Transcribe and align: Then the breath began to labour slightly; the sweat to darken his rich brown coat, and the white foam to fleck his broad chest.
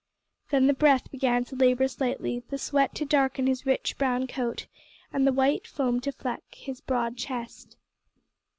Then 0.49 0.65
the 0.65 0.73
breath 0.73 1.11
began 1.11 1.45
to 1.45 1.55
labour 1.55 1.87
slightly; 1.87 2.41
the 2.49 2.57
sweat 2.57 2.95
to 2.95 3.05
darken 3.05 3.45
his 3.45 3.67
rich 3.67 3.99
brown 3.99 4.25
coat, 4.25 4.65
and 5.13 5.27
the 5.27 5.31
white 5.31 5.67
foam 5.67 5.99
to 5.99 6.11
fleck 6.11 6.41
his 6.49 6.81
broad 6.81 7.17
chest. 7.17 7.77